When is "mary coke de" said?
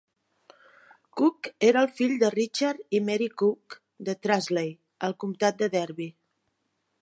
3.11-4.17